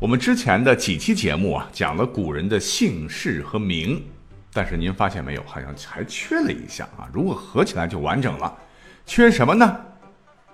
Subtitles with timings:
[0.00, 4.02] 我们之前的几期节目啊，讲了古人的姓氏和名，
[4.50, 7.06] 但是您发现没有，好像还缺了一项啊。
[7.12, 8.56] 如果合起来就完整了，
[9.04, 9.78] 缺什么呢？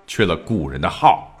[0.05, 1.33] 缺了古人的号。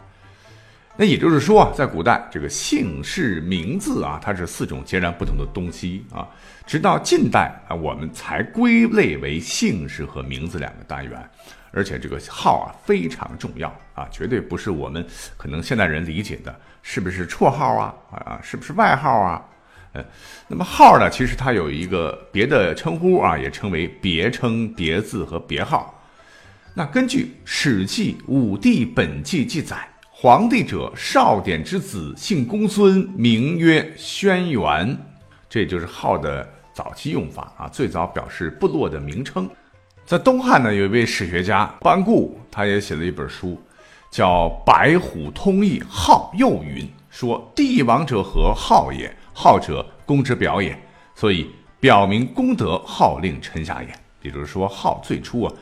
[0.95, 6.25] 那也就是说，在古代，这个姓氏名字啊，它是四种截然不同的东西啊。
[6.65, 11.29] 直到近代啊，我们才归类为姓氏和名字两个单元。
[11.71, 15.05] 而且这个号啊非常重要啊，绝对不是我们
[15.35, 16.57] 可能现代人理解的，
[16.89, 19.45] 是不是绰号啊啊，是不是外号啊？
[19.91, 20.01] 呃，
[20.47, 26.01] 那么号呢，其实它有一个别的称呼啊，也称为别称、别字和别号。
[26.73, 29.77] 那根据《史记·武帝本纪》记载，
[30.09, 34.95] 皇帝者，少典之子，姓公孙，名曰轩辕。
[35.49, 39.49] 这就是号的早期用法啊，最早表示部落的名称。
[40.05, 43.61] 在东汉呢，有一位史学家班固，他也写了一本书，
[44.17, 45.79] 叫《白虎通义》。
[45.87, 48.51] 号又云说：“帝王者何？
[48.51, 49.15] 号也。
[49.31, 50.75] 号者，公之表也。
[51.13, 51.47] 所以
[51.79, 53.89] 表明功德，号令臣下也。”
[54.23, 55.53] 也就是说，号最初啊，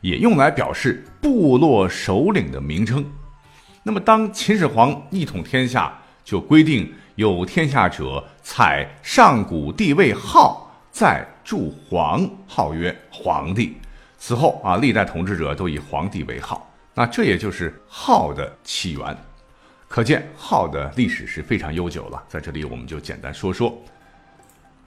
[0.00, 3.08] 也用来表示部落首领的名称。
[3.84, 13.76] 那么，当秦始皇一统天下，就规定有天下者，采上古帝位号，再铸皇，号曰皇帝。
[14.18, 19.16] 此后啊，历代统治者都以皇帝为号，那这也就是号的起源。
[19.88, 22.22] 可见号的历史是非常悠久了。
[22.28, 23.76] 在这里，我们就简单说说。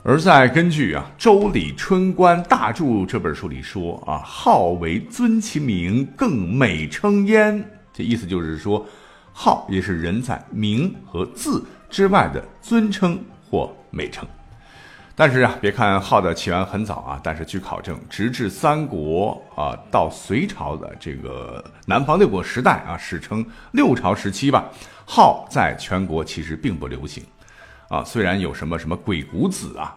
[0.03, 7.63] 而在根据啊《周礼春官大著》这本书里说啊，号为尊其名，更美称焉。
[7.93, 8.85] 这意思就是说，
[9.31, 13.17] 号也是人在名和字之外的尊称
[13.49, 14.27] 或美称。
[15.15, 24.65] 但是啊，别看号的起源很早啊，但是据考证，直至三国啊到隋朝的这个南方六国时代啊，史称六朝时期吧，
[25.05, 27.23] 号在全国其实并不流行
[27.89, 28.03] 啊。
[28.03, 29.95] 虽然有什么什么鬼谷子啊，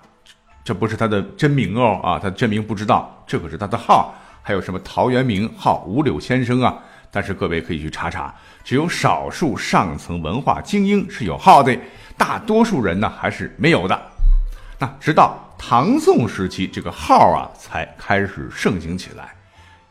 [0.63, 4.15] 这不是他的真名哦啊，他真名不知道，这可是他的号。
[4.43, 6.79] 还有什么陶渊明号五柳先生啊？
[7.11, 11.77] 但是各位可以去查查，只有少数上层文化精英是有号的，
[12.17, 14.01] 大多数人呢还是没有的。
[14.79, 19.35] 那直到唐宋时期，这个号啊才开始盛行起来，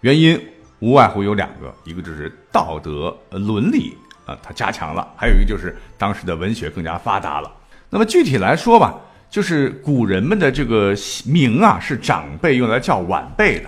[0.02, 0.40] 原因
[0.80, 3.98] 无外乎有两个，一个就是道德伦理
[4.28, 7.52] 啊，它加强了；还有一个就是当时的文学更加发达了。
[7.90, 8.94] 那么具体来说吧，
[9.28, 10.94] 就是古人们的这个
[11.26, 13.60] 名啊，是长辈用来叫晚辈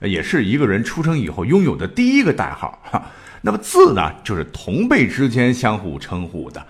[0.00, 2.78] 的，也是一个人出生以后拥有的第一个代号。
[2.84, 3.02] 哈，
[3.40, 6.66] 那么字呢，就是同辈之间相互称呼的。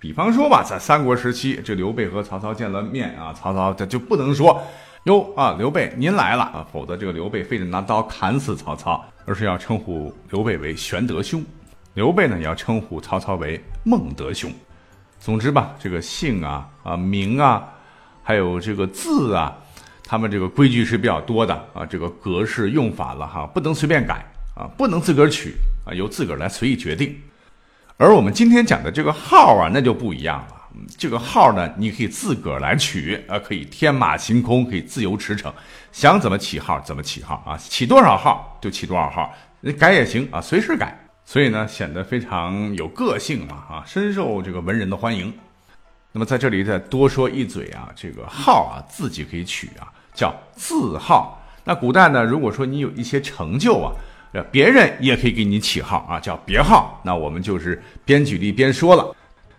[0.00, 4.62] 比方说吧，在三国时期，这刘备和曹操见了面啊，曹操他就不能说
[5.04, 11.44] 哟啊，刘备您来了啊，否则这个刘备非得拿刀砍死曹操，而是要称呼刘备为玄德兄，
[11.94, 14.52] 刘备呢要称呼曹操为孟德兄。
[15.18, 17.68] 总之吧，这个姓啊啊名啊，
[18.22, 19.56] 还有这个字啊，
[20.04, 25.54] 他们这个规矩是比较多的啊，这个格式用法了哈，不能随便改啊，不能自个儿取
[25.84, 27.16] 啊，由自个儿来随意决定。
[28.00, 30.54] 而我们今天讲的这个号啊，那就不一样了。
[30.96, 35.52] 这个号呢，你可以自个儿来取，啊，可以天马行空，可以自由驰骋，
[35.90, 39.34] 想怎么起号怎么起号啊，起多少号就起多少号，
[39.76, 40.96] 改也行啊，随时改。
[41.24, 45.34] 所以呢，显得非常有个性嘛，啊，深受这个文人的欢迎。
[46.12, 51.44] 那么在这里再多说一嘴啊，这个号啊，自己可以取啊，叫字号。
[51.64, 53.92] 那古代呢，如果说你有一些成就啊。
[54.32, 57.00] 呃别人也可以给你起号啊，叫别号。
[57.04, 59.14] 那我们就是边举例边说了。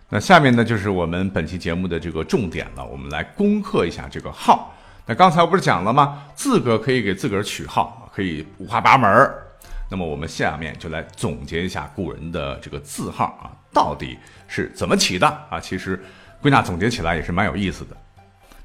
[0.08, 2.84] 那下面呢，就是我们本期节目的这个重点了。
[2.84, 4.74] 我们来攻克一下这个号。
[5.06, 6.22] 那刚才我不是讲了吗？
[6.34, 9.42] 自个儿可以给自个儿取号，可以五花八门儿。
[9.90, 14.16] 那么我们下面就来总结一下古人的这个字号啊，到底
[14.46, 15.58] 是怎么起的啊？
[15.58, 16.00] 其实
[16.40, 17.96] 归纳总结起来也是蛮有意思的。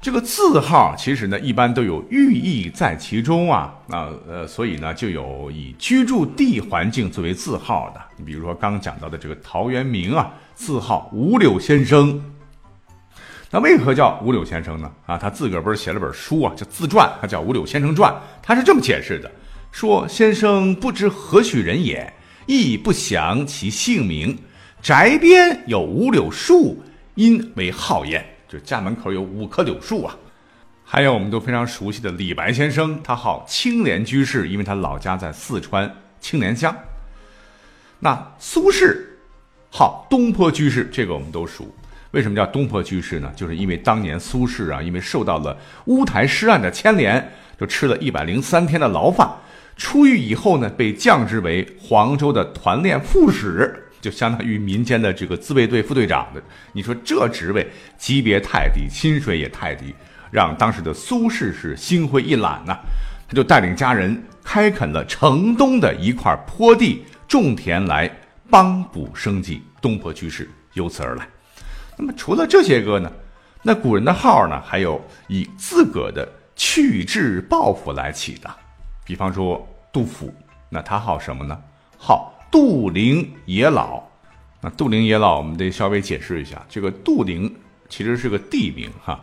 [0.00, 8.00] 这个字号其实呢，一般都有寓意在其中啊，那呃，所以呢，就有以居住地环境作为字号的。
[8.16, 12.22] 你比如说刚讲到的这个陶渊明啊，字号五柳先生。
[13.50, 14.90] 那为何叫五柳先生呢？
[15.06, 18.12] 啊，他自个儿不是写了本书啊，叫自传，他叫《五柳先生传》。
[18.42, 19.30] 他是这么解释的：
[19.72, 22.12] 说先生不知何许人也，
[22.46, 24.36] 亦不详其姓名。
[24.82, 26.80] 宅边有五柳树，
[27.14, 28.24] 因为号焉。
[28.48, 30.16] 就家门口有五棵柳树啊。
[30.84, 36.74] 还有我们都非常熟悉的李白先生，他号青莲居士，因为他老家在四川青莲乡。
[37.98, 38.96] 那苏轼
[39.70, 41.74] 号东坡居士，这个我们都熟。
[42.12, 43.32] 为什么叫东坡居士呢？
[43.34, 49.28] 就是因为当年苏轼啊，因为受到了乌台诗案的牵连，就吃了一百零三天的牢饭。
[49.76, 53.85] 出狱以后呢，被降职为黄州的团练副使。
[54.06, 56.40] 就相当于民间的这个自卫队副队长的，
[56.72, 57.68] 你说这职位
[57.98, 59.92] 级别太低，薪水也太低，
[60.30, 62.78] 让当时的苏轼是心灰意懒呐。
[63.26, 68.08] 他就带领家人开垦了城东的一块坡地，种田来
[68.48, 69.60] 帮补生计。
[69.80, 71.26] 东坡居士由此而来。
[71.96, 73.10] 那么除了这些个呢，
[73.60, 78.48] 那古人的号呢，还有以自个的去志抱负来起的，
[79.04, 80.32] 比方说杜甫，
[80.68, 81.60] 那他号什么呢？
[81.98, 82.32] 号。
[82.50, 84.02] 杜陵野老，
[84.60, 86.64] 那杜陵野老，我们得稍微解释一下。
[86.68, 87.54] 这个杜陵
[87.88, 89.22] 其实是个地名哈，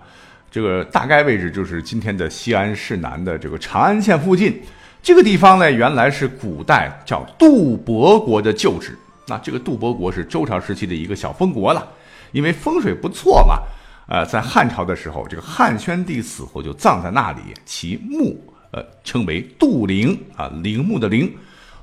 [0.51, 4.61] 这个大概位置就是今天的西安市南的这个长安县附近。
[5.01, 8.97] 这个地方呢，原来是古代叫杜伯国的旧址。
[9.27, 11.85] 那这个杜伯国是周朝时期的一个小封国了，
[12.31, 13.61] 因为风水不错嘛。
[14.07, 18.37] 呃，在汉朝的时候，这个汉宣帝死后就葬在那里，其墓
[18.71, 21.33] 呃称为杜陵啊，陵墓的陵。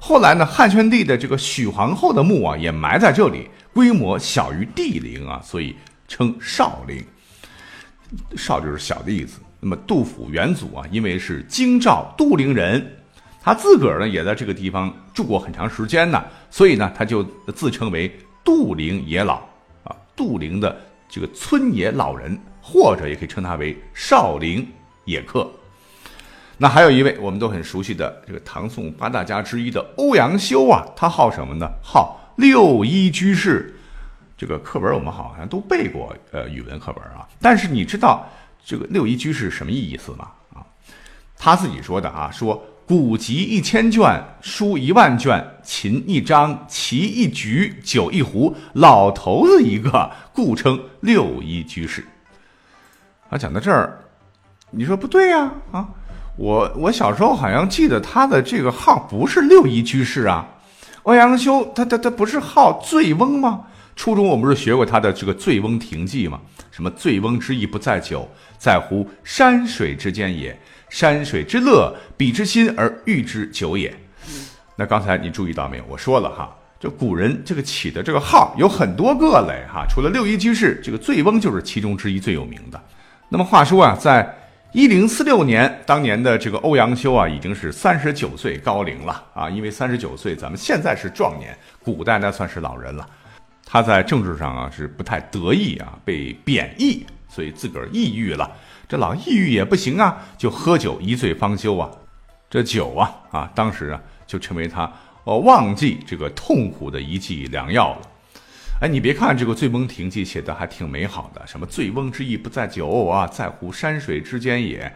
[0.02, 5.76] 后来呢，汉宣帝的这个许皇后的墓啊，也埋在这里，规模小于帝陵啊，所以
[6.08, 7.04] 称少陵。
[8.34, 9.40] 少就是小的意思。
[9.60, 12.84] 那么杜甫元祖啊，因为是京兆杜陵人，
[13.42, 17.22] 他自个儿呢也在这个地方住过很长时间呢，所以呢他就
[17.54, 18.10] 自称为
[18.42, 19.34] 杜陵野老
[19.84, 20.74] 啊，杜陵的
[21.10, 24.66] 这个村野老人，或者也可以称他为少陵
[25.04, 25.48] 野客。
[26.62, 31.66] 那还有一位我们都很熟悉的这个唐宋八大家之一的欧阳修啊，他号什么呢？
[31.82, 33.74] 号六一居士。
[34.36, 37.26] 这个课本我们好像都背过，呃，语文课本啊。
[37.40, 38.28] 但是你知道
[38.62, 40.28] 这个六一居士什么意思吗？
[40.52, 40.60] 啊，
[41.34, 52.06] 他自己说的啊，说古籍一千卷，书一万卷，琴一张，棋一局，酒一壶，老头子一个，故称六一居士。
[53.30, 53.98] 啊，讲到这儿，
[54.70, 55.50] 你说不对呀？
[55.72, 55.88] 啊。
[56.40, 60.48] 我我小时候好像记得他的这个号不是六一居士啊，
[61.02, 63.60] 欧阳修他他他不是号醉翁吗？
[63.94, 66.40] 初中我们不是学过他的这个《醉翁亭记》吗？
[66.70, 68.26] 什么醉翁之意不在酒，
[68.56, 70.58] 在乎山水之间也。
[70.88, 73.94] 山水之乐，比之心而喻之酒也。
[74.76, 75.84] 那刚才你注意到没有？
[75.86, 82.80] 我说了哈，就古人这个起的这个号有很多个嘞哈，除了六一居士，这个醉翁就是其中之一最有名的。
[83.28, 84.34] 那么话说啊，在
[84.72, 89.50] 一零四六年，当年的这个欧阳修啊，已经是三十九岁高龄了啊。
[89.50, 93.04] 因为三十九岁，咱们现在是壮年，古代那算是老人了。
[93.66, 98.48] 他在政治上啊是不太得意啊，被贬义，所以自个儿抑郁了。
[98.88, 101.90] 这老抑郁也不行啊，就喝酒一醉方休啊。
[102.48, 104.88] 这酒啊啊，当时啊就成为他
[105.24, 108.09] 哦忘记这个痛苦的一剂良药了。
[108.80, 114.90] 哎，你别看这个《醉翁亭记》写的还挺美好的，什么“醉翁之意不在酒啊，在乎山水之间也”。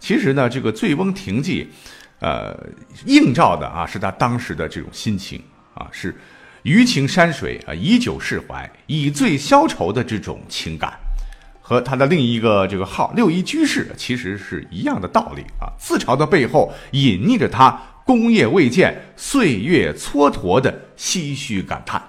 [0.00, 1.64] 其实呢，这个《醉翁亭记》，
[2.18, 2.58] 呃，
[3.06, 5.40] 映照的啊是他当时的这种心情
[5.74, 6.12] 啊，是
[6.64, 10.98] 余情山水啊，以酒释怀，以醉消愁的这种情感，
[11.60, 15.70] 和他的另一个这个号“六一居士”其实是一样的道理啊。
[15.78, 22.02] 自嘲的背后隐匿着他功业未见、岁月蹉跎的唏嘘感叹。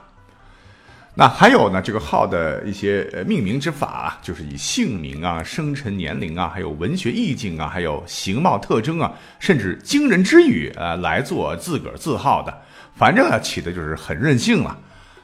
[1.13, 12.61] 那还有呢，这个号的一些呃命名之法，就是以姓名啊、生辰年龄啊，还有文学意境啊，还有形貌特征啊，甚至惊人之语啊，来做自个儿字号的。
[12.95, 14.77] 反正啊，起的就是很任性了。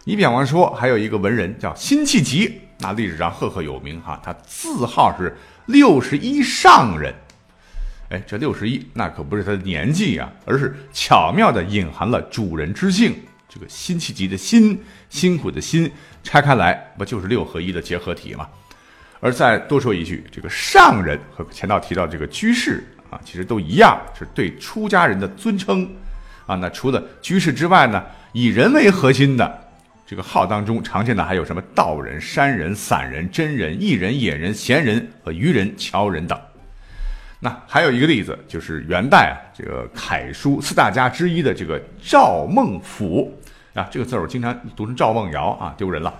[0.03, 7.15] 你比方说，还有一个文人叫辛弃疾，那历史上赫赫有名哈，他字号是六十一上人。
[8.10, 13.15] 哎，这六十一那可不是他的年纪啊，而是巧妙的隐含了主人之姓。
[13.50, 15.92] 这个辛弃疾的辛，辛苦的辛，
[16.24, 18.48] 拆开来不就是六合一的结合体吗？
[19.20, 25.89] 而再多说一句，这个上人和前道提到这个居士啊，其实都一样，是对出家人的尊称
[26.46, 26.56] 啊。
[26.56, 29.72] 那除了居士之外呢，以人为核心的
[30.06, 36.39] 这个号当中，常见的还有什么道人、山人、散人、真人、异人、野人、闲人和愚人、乔人等。
[37.39, 43.29] 那还有一个例子，就是元代啊，这个楷书四大家之一的这个赵孟頫
[43.75, 46.12] 啊，这个字我经常读成赵孟尧啊，丢人了。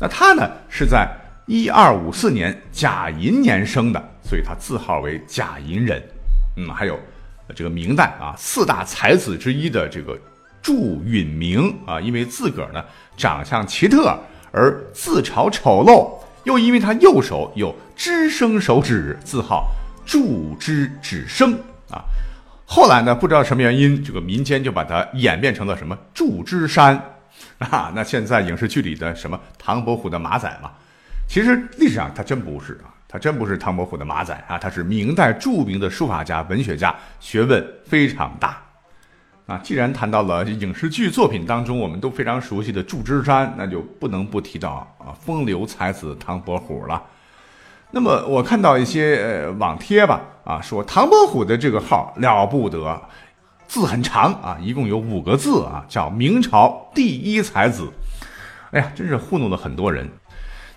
[0.00, 1.06] 那他呢是在
[1.46, 6.02] 一二五四年甲寅年生的，所以他字号为甲寅人。
[6.56, 6.98] 嗯，还有
[7.54, 10.18] 这个明代啊四大才子之一的这个
[10.62, 12.82] 祝允明啊，因为自个儿呢
[13.14, 14.18] 长相奇特
[14.52, 16.10] 而自嘲丑陋，
[16.44, 19.70] 又因为他右手有支生手指，字号
[20.06, 21.52] 祝之指生
[21.90, 22.00] 啊。
[22.64, 27.00] 后来呢，不知道什么原因，这个民间就把它演变成了什么祝之山
[27.58, 27.92] 啊。
[27.94, 30.70] 那现在影视剧里的什么唐伯虎的马仔嘛，
[31.28, 38.60] 其实历史上他真不是啊，他真不是唐伯虎的马仔啊，他是明代著名的书法家、文学家，学问非常大。
[39.46, 47.00] 啊，既然谈到了影视剧作品当中我们都非常熟悉的祝枝山，那就不能不提到啊风流才子唐伯虎了。
[47.90, 53.00] 那么我看到一些呃网帖吧，啊说唐伯虎的这个号了不得，
[53.68, 57.90] 字很长啊，一共有五个字啊，叫明朝第一才子。
[58.72, 60.10] 哎呀，真是糊弄了很多人。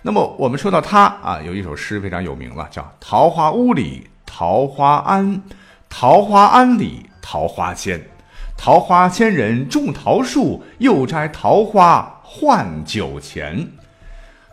[0.02, 5.42] 那么我们说到他啊，有一首诗非常有名了，叫《桃花坞里桃花庵，
[5.90, 7.98] 桃花庵里桃花仙》。
[8.56, 13.68] 桃花仙人种桃树，又摘桃花换酒钱，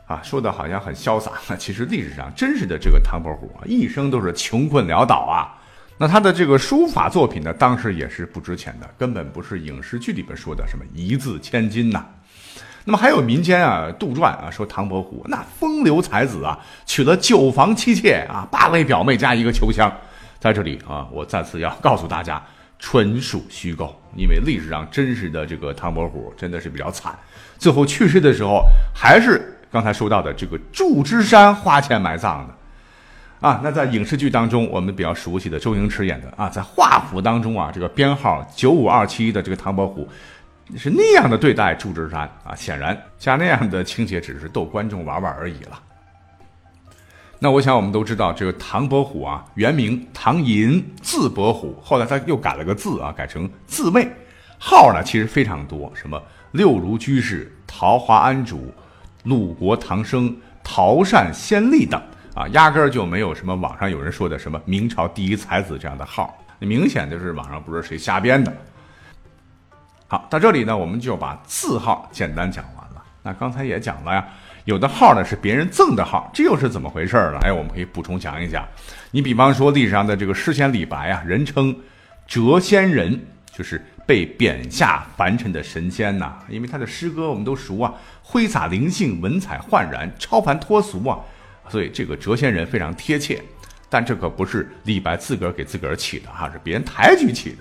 [0.08, 1.34] 啊，说的好像很潇洒。
[1.58, 5.54] 其实历史上真实的这个唐伯虎啊，一生都是穷困潦倒啊。
[5.98, 12.06] 那他的这个书法作品呢，当时也是不值钱的，根本不是影视剧里边说的什么一字千金呐。
[12.86, 19.92] 那么还有民间啊杜撰啊，说唐伯虎那风流才子啊，娶了九房妻妾啊，八位表妹加一个秋香。
[20.40, 22.42] 在这里啊，我再次要告诉大家。
[22.80, 27.18] 纯属虚构，因为历史上真实的这个唐伯虎真的是比较惨，
[27.58, 40.10] 最后去世的时候还是刚才说到的这个祝枝山花钱埋葬的，啊，那在影视剧当中我们比较熟悉的周星驰演的啊，在画虎当中啊，这个编号九五二七的这个唐伯虎
[40.76, 45.80] 是那样的对待祝枝山啊，显然加那样的情节只是逗观众玩玩而已了。
[47.38, 54.10] 那我想我们都知道，这个唐伯虎啊，原名唐寅，字伯虎，后来他又改了个字啊，改成字妹，
[54.58, 56.20] 号呢其实非常多，什么
[56.54, 58.74] 六如居士、桃花庵主、
[59.28, 62.02] 鲁国唐生、桃善仙吏等
[62.34, 68.54] 啊，压根儿就没有什么网上有人说的什么明朝第一才子这样的号，那明显就是网上不知道谁瞎编的。
[70.08, 73.04] 好，到这里呢，我们就把字号简单讲完了。
[73.22, 74.26] 那刚才也讲了呀。
[74.64, 77.40] 有的号呢是别人赠的号，这又是怎么回事呢？
[77.42, 78.68] 哎，我们可以补充讲一讲。
[79.12, 81.74] 你比方说历史上的这个诗仙李白啊，人称
[82.28, 83.18] 谪仙人，
[83.52, 86.40] 就是被贬下凡尘的神仙呐。
[86.50, 91.20] 因为他的诗歌我们都熟啊，挥洒灵性，文采焕然，超凡脱俗啊，
[91.70, 93.40] 所以这个谪仙人非常贴切。
[93.90, 97.58] 但这可不是李白自个儿给自个儿起的哈，是别人抬举起的。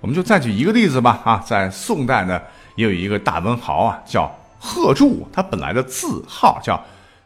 [0.00, 2.40] 我们就再举一个例子吧啊，在宋代呢，
[2.74, 4.34] 也有一个大文豪啊，叫。
[4.62, 6.78] 贺铸，他本来的字号叫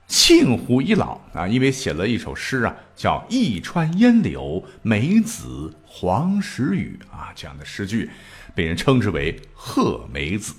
[0.06, 8.08] 庆湖一老啊，因为写了一首诗啊，叫《一川烟柳梅子黄时雨》啊，这样的诗句，
[8.54, 10.54] 被人称之为贺梅子。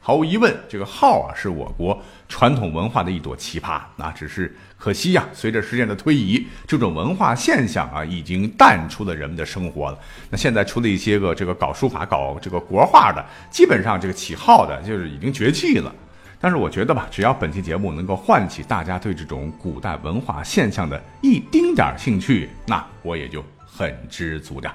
[0.00, 3.80] 毫无疑问，这个号啊是我国传统文化的一朵奇葩。
[3.96, 9.98] 那只是可惜呀，随着时间的推移，这种文化现象啊已经淡出了人们的生活了。
[10.30, 15.92] 那现在除了一些个这个搞书法、搞这个国画的，基本上这个起号的就是已经绝迹了。
[16.40, 24.72] 但是我觉得吧，只要本期节目能够唤起大家对这种古代文化现象的一丁点兴趣，那我也就很知足了。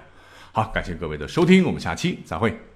[0.54, 2.71] 好，感谢各位的收听，我们下期再会。